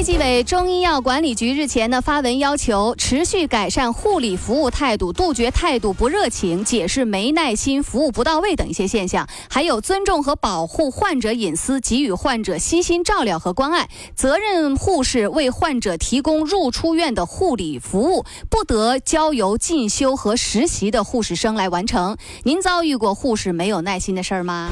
[0.00, 9.28] 卫计委中医药管理局日前呢发文要求，持续改善护理服务态度，杜绝态度不热情、解释没耐心、服务不到位等一些现象。
[9.50, 13.90] 还有尊重和保护患者隐私，给予患者悉心照料和关爱。
[14.16, 22.16] 责任护士为患者提供入出院的护理服务，不得交由进修和实习的护士生来完成。
[22.44, 24.70] 您遭遇过护士没有耐心的事儿吗？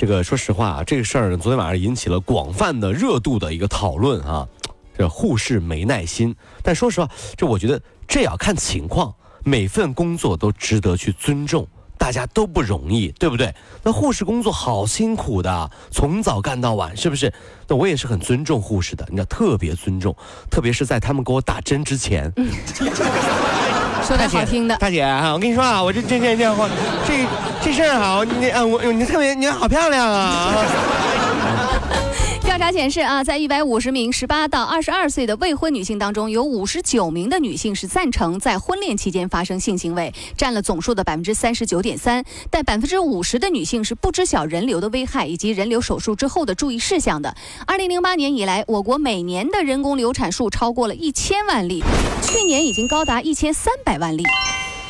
[0.00, 4.48] 这个说实话啊，这个事儿昨天晚上引起了广泛的热度的一个讨论啊。
[4.96, 13.54] 这护士没耐心，但说实话，这我觉得这要看情况，每份工作都值得去尊重，大家都不容易，对不对？
[13.82, 17.30] 那护士工作好辛苦的，从早干到晚，是不是？
[17.68, 20.16] 那我也是很尊重护士的，你知道，特别尊重，
[20.50, 22.32] 特别是在他们给我打针之前。
[24.02, 26.68] 说点好听的，大姐啊，我跟你说啊，我这这这这话，
[27.06, 27.26] 这
[27.62, 30.52] 这事儿好，你啊我你特别你好漂亮啊。
[32.50, 42.24] 调查显示啊，在一百五十名十八到二十二岁的未婚女性当中，有五十九名的女性是赞成在婚恋期间发生性行为，占了总数的百分之三十九点三。
[42.50, 47.36] 但百分之五十的女性是不知晓人流的危害以及人流手术之后的注意事项的。
[47.68, 51.84] 二零零八年以来，我国每年的人工流产数超过了一千万例，
[52.20, 54.24] 去年已经高达一千三百万例。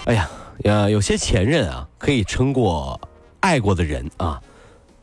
[0.07, 0.31] 哎呀，
[0.65, 2.99] 呃，有些前任啊，可以撑过
[3.41, 4.41] 爱过的人啊。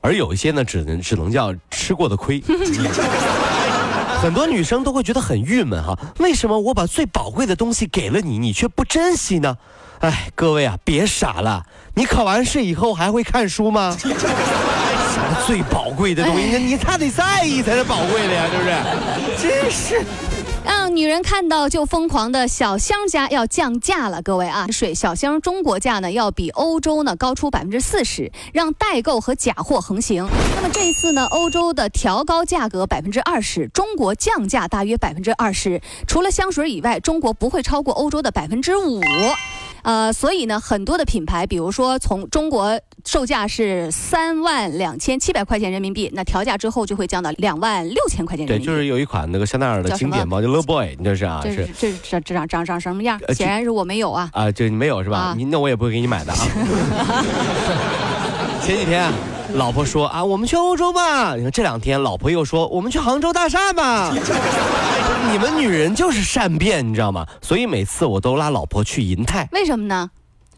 [0.08, 2.42] 而有一些呢，只能只能叫吃过的亏。
[4.22, 9.58] 很多女生都会觉得很郁闷哈，为什么我把最宝贵的东西给了你，你却不珍惜呢？
[10.00, 13.94] 哎，各位啊，别傻了，你考完试以后还会看书吗？
[14.00, 14.16] 什么
[15.46, 19.44] 最宝贵的东西，你他得在意才是宝贵的呀，是不是？
[19.44, 20.06] 真是。
[20.68, 30.28] 让女人看到就疯狂的小香家要降价了，各位啊，水小香中国价呢要比欧洲呢高出百分之四十，让代购和假货横行。
[30.58, 35.82] 那么这一次呢，欧洲的调高价格百分之二十，中国降价大约百分之二十。
[36.06, 39.02] 除了香水以外，中国不会超过欧洲的百分之五。
[39.88, 48.66] 呃，所以呢，很多的品牌，比如说从中国售价是三万两千七百块钱人民币，那调价之后就会降到两万六千块钱人民币。
[48.66, 53.18] 对，就是有一款那个香奈儿的经典包，叫 Low Boy，你这是啊，这是这这这长长长什么样？
[53.34, 54.30] 显然是我没有啊。
[54.34, 55.34] 啊，就你没有是吧？
[55.38, 56.40] 你那我也不会给你买的啊。
[58.62, 59.10] 前几天。
[59.54, 61.36] 老婆说啊，我们去欧洲吧。
[61.36, 64.14] 你看这两天，老婆又说我们去杭州大厦吧。
[65.32, 67.26] 你们女人就是善变，你知道吗？
[67.42, 69.48] 所以每次我都拉老婆去银泰。
[69.52, 70.10] 为什么呢？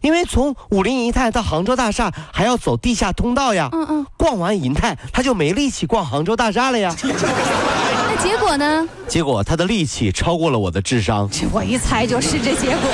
[0.02, 3.70] 因为从武林银泰到杭州大厦还要走地下通道呀。
[3.74, 4.06] 嗯嗯。
[4.18, 6.96] 逛完银泰，他就没力气逛杭州大厦了呀。
[7.04, 8.88] 那结果呢？
[9.08, 11.30] 结果他的力气超过了我的智商。
[11.52, 12.90] 我一猜就是这结果。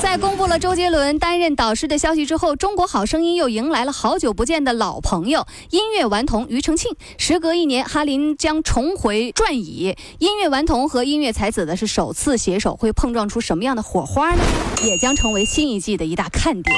[0.00, 6.94] 在公布了周杰伦担任导师的消息之后，《中国好声音》又迎来了好久不见的老朋友——音乐顽童庾澄庆。
[7.18, 9.96] 时隔一年，哈林将重回转椅。
[10.18, 14.40] 音乐顽童和音乐才子的是首次携手，会碰撞出什么样的火花呢？
[14.84, 16.76] 也将成为新一季的一大看点。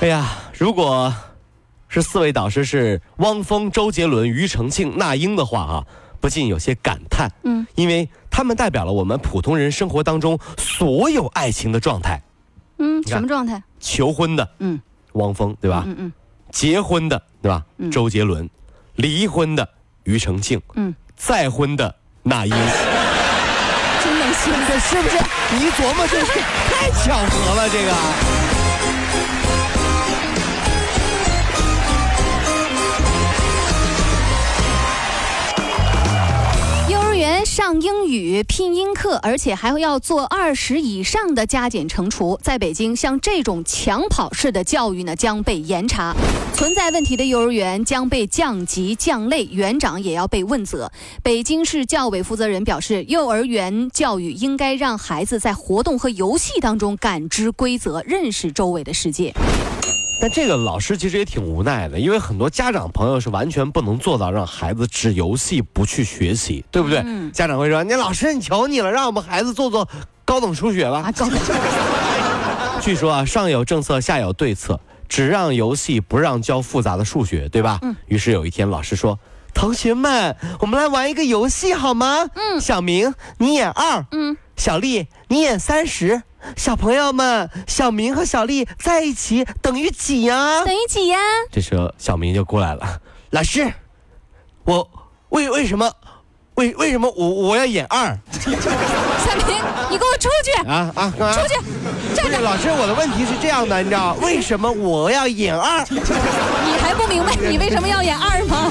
[0.00, 1.14] 哎呀，如果
[1.88, 5.84] 是四位导师是汪峰、周杰伦、庾澄庆、那英的话啊，
[6.20, 7.30] 不禁有些感叹。
[7.44, 12.20] 嗯，因为他们代表了我们普通人生活当中所有爱情的状态。
[12.78, 13.62] 嗯，什么状态？
[13.80, 14.80] 求婚的，嗯，
[15.12, 15.84] 汪峰，对吧？
[15.86, 16.12] 嗯嗯。
[16.50, 17.64] 结婚的，对吧？
[17.78, 17.90] 嗯。
[17.90, 18.48] 周杰伦，
[18.96, 19.68] 离婚的
[20.04, 20.94] 庾澄庆，嗯。
[21.16, 22.50] 再婚的那英。
[22.50, 25.16] 真能行，这是不是？
[25.52, 28.65] 你一琢磨，这是太巧合了，这个。
[37.56, 42.38] 上英语拼音课，而且还要做二十以上的加减乘除。
[42.42, 46.14] 在北京，像这种抢跑式的教育呢，将被严查。
[46.52, 50.92] 存在问题的幼儿园将被降级降类，园长也要被问责。
[51.22, 59.32] 北京市教委负责人表示，幼儿园教育应该让孩子在活动和游戏当中感知规则，认识周围的世界。
[60.18, 67.04] 但这个老师其实也挺无奈的，因为很多家长朋友是完全不能做到让孩子只游戏不去学习，对不对？
[67.32, 69.86] 家长会说：“你老师，你求你了，让我们孩子做做
[70.24, 71.12] 高等数学吧。”
[72.80, 77.80] 据说啊，上有政策，下有对策，只让游戏，不让教复杂的数学，对吧？
[78.06, 79.18] 于是有一天，老师说
[79.52, 82.28] ：“同学们，我们来玩一个游戏好吗？
[82.34, 86.22] 嗯，小明你演二，嗯，小丽你演三十。
[86.56, 90.64] 小朋友们，小明和小丽在一起等于几呀？
[90.64, 91.18] 等于几呀？
[91.50, 93.00] 这时候小明就过来了，
[93.30, 93.72] 老师，
[94.64, 94.88] 我
[95.30, 95.90] 为为什么
[96.54, 98.16] 为为什么我我要演二？
[98.40, 99.56] 小明，
[99.90, 100.68] 你给我出去！
[100.68, 101.12] 啊啊！
[101.32, 101.54] 出去！
[102.14, 105.84] 站着老师，我的问题是这样的，你知道为什么我要演二？
[105.90, 108.70] 你还不明白你为什么要演二吗？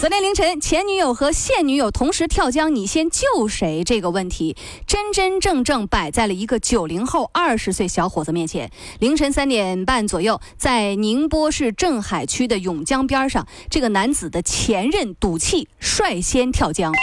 [0.00, 3.84] 昨天凌晨，前女友和现女友同时跳江，你先救谁？
[3.84, 4.56] 这个问题
[4.86, 8.70] 真真正正摆在了一个九零后二十岁小伙子面前。
[8.98, 16.94] 凌晨三点半左右，在宁波市镇海区的甬江边上，这个男子的前任赌气率先跳江。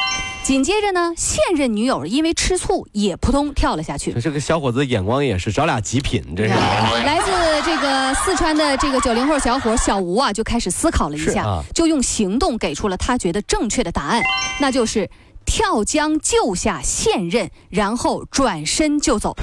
[0.41, 4.11] 紧接着呢，现任女友因为吃醋也扑通跳了下去。
[4.13, 6.49] 这个小伙子眼光也是找俩极品，这是。
[6.49, 7.31] 来自
[7.65, 14.21] 这个四川的这个九零后小伙小吴啊，就开始思考了一下，就用行动给出了他觉得正确的答案，
[14.59, 15.09] 那就是
[15.45, 19.35] 跳江救下现任，然后转身就走。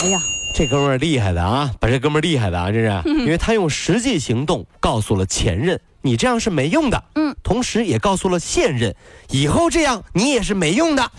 [0.00, 0.20] 哎呀，
[0.54, 5.80] 这哥们儿厉害的啊，把这哥们儿厉害的啊，这是，因为他用实际行动告诉了前任。
[6.04, 8.92] 你这样是没用的，嗯，同时也告诉了现任，
[9.30, 11.12] 以后这样你也是没用的，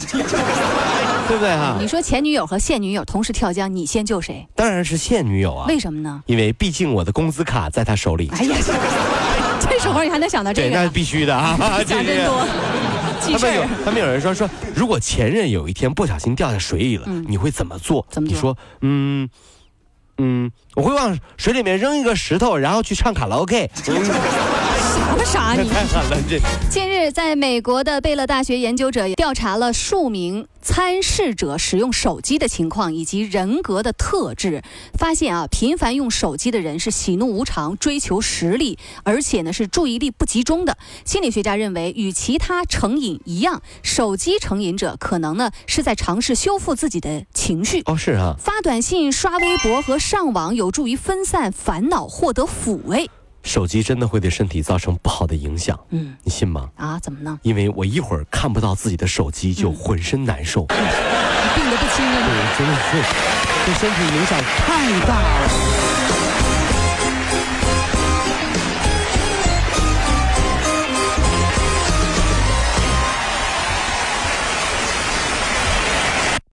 [1.27, 1.77] 对不对哈？
[1.79, 4.47] 你说前女友和现女友同时跳江，你先救谁？
[4.55, 5.65] 当然是现女友啊。
[5.67, 6.21] 为什么呢？
[6.25, 8.29] 因为毕竟我的工资卡在他手里。
[8.33, 8.55] 哎呀，
[9.59, 10.75] 这时候你还能想到这个？
[10.75, 11.57] 那是必须的啊！
[11.87, 12.45] 想真多。
[13.23, 18.05] 他们有，他们有人说说，如果前任有一天不小心掉在水里了，你会怎么做？
[18.09, 19.29] 怎么你说，嗯。
[20.19, 23.67] 嗯，我会往水里面扔一个石头，然后去唱卡拉 OK。
[24.93, 25.67] 啥不傻你？
[25.69, 26.39] 太狠了这！
[26.69, 34.61] 近日，在美国的贝勒大学研究者调查了数名参试者使用手机的情况以及人格的特质，
[34.93, 40.77] 发现啊，频繁用手机的人是喜怒无常、追求实力，而且呢是注意力不集中的。
[41.03, 47.81] 心理学家认为，与其他成瘾一样，手机成瘾者可能呢是在尝试修复自己的情绪。
[47.85, 53.09] 哦，是啊，发短信、刷微博和上网有助于分散烦恼，获得抚慰。
[53.43, 56.69] 手机真的会对身体造成不好的影响，嗯，你信吗？
[56.75, 57.37] 啊，怎么呢？
[57.43, 62.15] 因为我一会儿看不到自己的手机就浑身难受，病得不轻啊！
[62.25, 62.89] 对，真的是
[63.65, 66.32] 对身体影响太大了。